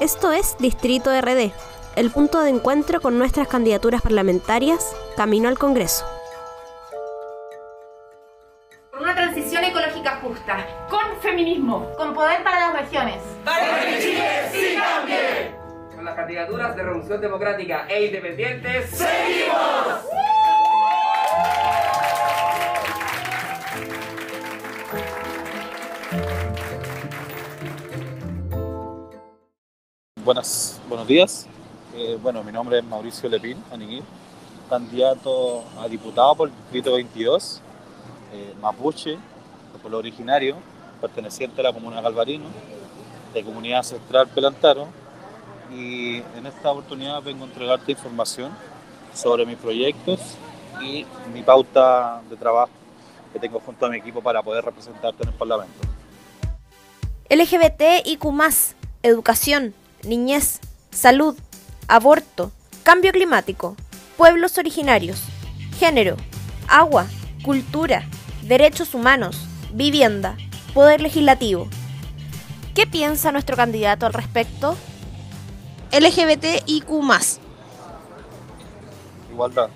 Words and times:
Esto 0.00 0.32
es 0.32 0.56
Distrito 0.58 1.10
RD, 1.10 1.52
el 1.96 2.10
punto 2.10 2.40
de 2.40 2.50
encuentro 2.50 3.00
con 3.00 3.16
nuestras 3.16 3.48
candidaturas 3.48 4.02
parlamentarias 4.02 4.94
camino 5.16 5.48
al 5.48 5.58
Congreso. 5.58 6.04
Con 8.90 9.02
una 9.02 9.14
transición 9.14 9.64
ecológica 9.64 10.20
justa, 10.20 10.66
con 10.90 11.20
feminismo, 11.22 11.88
con 11.96 12.12
poder 12.12 12.42
para 12.42 12.72
las 12.72 12.80
regiones. 12.80 13.22
¡Para 13.44 13.80
que 13.80 14.00
Chile 14.00 14.50
sí 14.52 14.76
cambie! 14.76 15.63
Las 16.04 16.16
candidaturas 16.16 16.76
de 16.76 16.82
Revolución 16.82 17.18
Democrática 17.18 17.86
e 17.88 18.04
Independientes, 18.04 18.90
¡seguimos! 18.90 20.04
Buenas, 30.22 30.78
buenos 30.90 31.06
días. 31.06 31.46
Eh, 31.96 32.18
bueno, 32.20 32.44
mi 32.44 32.52
nombre 32.52 32.80
es 32.80 32.84
Mauricio 32.84 33.30
Lepín, 33.30 33.56
Aniquil, 33.72 34.04
candidato 34.68 35.64
a 35.80 35.88
diputado 35.88 36.34
por 36.34 36.48
el 36.50 36.54
Distrito 36.54 36.92
22, 36.92 37.62
eh, 38.34 38.54
Mapuche, 38.60 39.12
de 39.12 39.78
pueblo 39.80 39.96
originario, 39.96 40.56
perteneciente 41.00 41.62
a 41.62 41.64
la 41.64 41.72
comuna 41.72 42.02
Galvarino, 42.02 42.44
de 43.32 43.42
comunidad 43.42 43.78
ancestral 43.78 44.28
Pelantaro. 44.28 45.03
Y 45.72 46.16
en 46.36 46.46
esta 46.46 46.70
oportunidad 46.70 47.22
vengo 47.22 47.44
a 47.44 47.48
entregarte 47.48 47.92
información 47.92 48.52
sobre 49.14 49.46
mis 49.46 49.56
proyectos 49.56 50.20
y 50.82 51.06
mi 51.32 51.42
pauta 51.42 52.22
de 52.28 52.36
trabajo 52.36 52.70
que 53.32 53.38
tengo 53.38 53.60
junto 53.60 53.86
a 53.86 53.90
mi 53.90 53.98
equipo 53.98 54.22
para 54.22 54.42
poder 54.42 54.64
representarte 54.64 55.22
en 55.22 55.28
el 55.30 55.34
Parlamento. 55.34 55.74
LGBT 57.30 58.04
y 58.04 58.16
Q, 58.16 58.32
educación, 59.02 59.74
niñez, 60.04 60.60
salud, 60.90 61.36
aborto, 61.88 62.52
cambio 62.82 63.12
climático, 63.12 63.76
pueblos 64.16 64.58
originarios, 64.58 65.22
género, 65.78 66.16
agua, 66.68 67.06
cultura, 67.42 68.06
derechos 68.42 68.94
humanos, 68.94 69.46
vivienda, 69.72 70.36
poder 70.72 71.00
legislativo. 71.00 71.68
¿Qué 72.74 72.86
piensa 72.86 73.32
nuestro 73.32 73.56
candidato 73.56 74.06
al 74.06 74.12
respecto? 74.12 74.76
LGBTIQ. 75.98 76.88
Igualdad, 79.30 79.68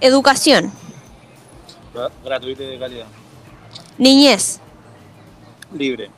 Educación, 0.00 0.72
gra- 1.92 2.10
gratuita 2.24 2.62
y 2.62 2.66
de 2.66 2.78
calidad, 2.78 3.06
niñez, 3.96 4.60
libre, 5.72 6.08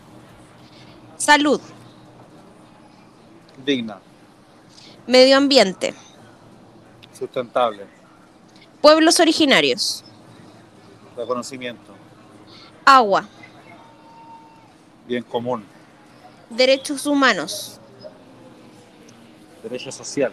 salud, 1.16 1.60
digna, 3.64 3.98
medio 5.06 5.38
ambiente, 5.38 5.94
sustentable, 7.18 7.86
pueblos 8.82 9.18
originarios, 9.20 10.04
reconocimiento, 11.16 11.94
agua, 12.84 13.26
bien 15.06 15.22
común, 15.22 15.64
derechos 16.50 17.06
humanos, 17.06 17.79
derecho 19.62 19.92
social, 19.92 20.32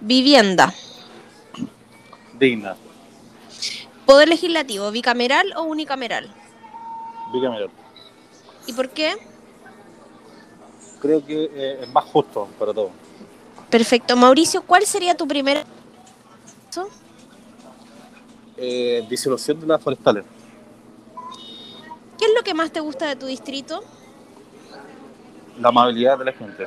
vivienda, 0.00 0.72
digna, 2.38 2.76
poder 4.04 4.28
legislativo, 4.28 4.90
bicameral 4.90 5.52
o 5.56 5.62
unicameral. 5.62 6.28
bicameral. 7.32 7.70
¿Y 8.66 8.72
por 8.72 8.90
qué? 8.90 9.16
Creo 11.00 11.24
que 11.24 11.50
eh, 11.54 11.78
es 11.82 11.88
más 11.92 12.04
justo 12.04 12.48
para 12.58 12.72
todos. 12.72 12.90
Perfecto. 13.70 14.16
Mauricio, 14.16 14.62
¿cuál 14.62 14.86
sería 14.86 15.14
tu 15.16 15.26
primer... 15.26 15.64
Eh, 18.58 19.06
disolución 19.10 19.60
de 19.60 19.66
las 19.66 19.82
forestales. 19.82 20.24
¿Qué 22.18 22.24
es 22.24 22.30
lo 22.34 22.42
que 22.42 22.54
más 22.54 22.72
te 22.72 22.80
gusta 22.80 23.06
de 23.06 23.16
tu 23.16 23.26
distrito? 23.26 23.82
La 25.60 25.68
amabilidad 25.68 26.18
de 26.18 26.24
la 26.24 26.32
gente. 26.32 26.66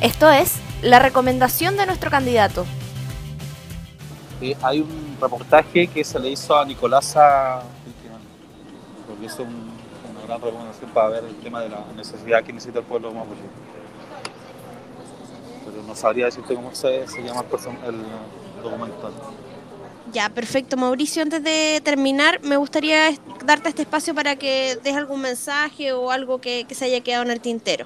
Esto 0.00 0.30
es 0.30 0.54
la 0.82 0.98
recomendación 0.98 1.76
de 1.76 1.86
nuestro 1.86 2.10
candidato. 2.10 2.64
Eh, 4.40 4.56
hay 4.62 4.80
un 4.80 5.16
reportaje 5.20 5.86
que 5.88 6.02
se 6.04 6.18
le 6.18 6.30
hizo 6.30 6.58
a 6.58 6.64
Nicolasa 6.64 7.62
porque 9.06 9.26
es 9.26 9.38
un- 9.38 9.70
una 10.14 10.26
gran 10.26 10.40
recomendación 10.40 10.90
para 10.90 11.08
ver 11.08 11.24
el 11.24 11.34
tema 11.36 11.60
de 11.60 11.68
la 11.68 11.84
necesidad 11.94 12.42
que 12.42 12.52
necesita 12.52 12.78
el 12.78 12.84
pueblo 12.86 13.12
mapuche. 13.12 13.40
Pero 15.66 15.82
no 15.86 15.94
sabría 15.94 16.26
decirte 16.26 16.54
cómo 16.54 16.74
se, 16.74 17.06
se 17.06 17.22
llama 17.22 17.44
el, 17.86 17.94
el 17.94 18.62
documental. 18.62 19.12
Ya, 20.12 20.28
perfecto. 20.30 20.76
Mauricio, 20.76 21.22
antes 21.22 21.44
de 21.44 21.80
terminar, 21.84 22.40
me 22.42 22.56
gustaría 22.56 23.10
darte 23.44 23.68
este 23.68 23.82
espacio 23.82 24.14
para 24.14 24.36
que 24.36 24.76
des 24.82 24.96
algún 24.96 25.20
mensaje 25.20 25.92
o 25.92 26.10
algo 26.10 26.40
que, 26.40 26.64
que 26.64 26.74
se 26.74 26.86
haya 26.86 27.00
quedado 27.00 27.24
en 27.24 27.30
el 27.30 27.40
tintero. 27.40 27.84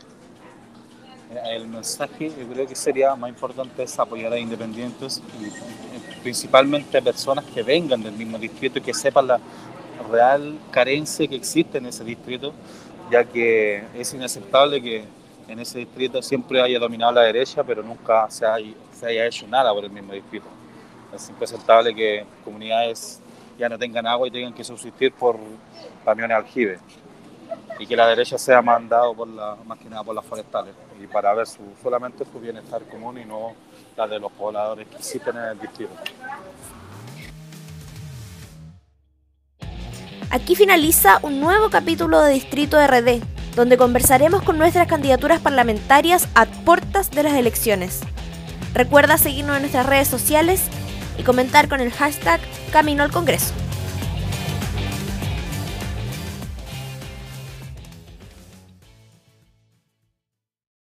El 1.42 1.66
mensaje 1.66 2.30
yo 2.30 2.46
creo 2.52 2.66
que 2.66 2.74
sería 2.74 3.14
más 3.16 3.28
importante 3.28 3.84
apoyar 3.98 4.32
a 4.32 4.38
independientes 4.38 5.22
y 5.40 5.46
eh, 5.46 5.50
principalmente 6.22 6.98
a 6.98 7.02
personas 7.02 7.44
que 7.46 7.62
vengan 7.62 8.02
del 8.02 8.12
mismo 8.12 8.38
distrito 8.38 8.78
y 8.78 8.82
que 8.82 8.94
sepan 8.94 9.26
la 9.26 9.40
real 10.10 10.58
carencia 10.70 11.26
que 11.26 11.36
existe 11.36 11.78
en 11.78 11.86
ese 11.86 12.04
distrito, 12.04 12.52
ya 13.10 13.24
que 13.24 13.82
es 13.94 14.14
inaceptable 14.14 14.80
que 14.80 15.04
en 15.48 15.58
ese 15.58 15.80
distrito 15.80 16.22
siempre 16.22 16.60
haya 16.60 16.78
dominado 16.78 17.12
la 17.12 17.22
derecha, 17.22 17.64
pero 17.64 17.82
nunca 17.82 18.30
se 18.30 18.46
haya, 18.46 19.26
hecho 19.26 19.46
nada 19.46 19.72
por 19.72 19.84
el 19.84 19.90
mismo 19.90 20.12
distrito. 20.12 20.46
Es 21.14 21.28
impresentable 21.28 21.94
que 21.94 22.24
comunidades 22.44 23.20
ya 23.58 23.68
no 23.68 23.78
tengan 23.78 24.06
agua 24.06 24.28
y 24.28 24.30
tengan 24.30 24.52
que 24.52 24.64
subsistir 24.64 25.12
por 25.12 25.38
camiones 26.04 26.36
aljibe 26.36 26.78
y 27.78 27.86
que 27.86 27.96
la 27.96 28.06
derecha 28.06 28.38
sea 28.38 28.62
mandado 28.62 29.14
por 29.14 29.28
la, 29.28 29.56
más 29.64 29.78
que 29.78 29.88
nada 29.88 30.04
por 30.04 30.14
las 30.14 30.24
forestales 30.24 30.74
y 31.00 31.06
para 31.06 31.34
ver 31.34 31.46
su, 31.46 31.62
solamente 31.82 32.24
su 32.24 32.38
bienestar 32.40 32.82
común 32.84 33.18
y 33.18 33.24
no 33.24 33.52
la 33.96 34.06
de 34.06 34.18
los 34.18 34.32
pobladores 34.32 34.86
que 34.88 34.96
existen 34.96 35.36
en 35.36 35.44
el 35.44 35.60
distrito. 35.60 35.92
Aquí 40.30 40.56
finaliza 40.56 41.20
un 41.22 41.40
nuevo 41.40 41.70
capítulo 41.70 42.20
de 42.20 42.32
Distrito 42.32 42.84
RD, 42.84 43.22
donde 43.54 43.76
conversaremos 43.76 44.42
con 44.42 44.58
nuestras 44.58 44.88
candidaturas 44.88 45.40
parlamentarias 45.40 46.28
a 46.34 46.46
puertas 46.46 47.10
de 47.12 47.22
las 47.22 47.34
elecciones. 47.34 48.00
Recuerda 48.72 49.16
seguirnos 49.16 49.54
en 49.56 49.62
nuestras 49.62 49.86
redes 49.86 50.08
sociales 50.08 50.62
y 51.18 51.22
comentar 51.22 51.68
con 51.68 51.80
el 51.80 51.92
hashtag 51.92 52.40
Camino 52.72 53.04
al 53.04 53.12
Congreso. 53.12 53.54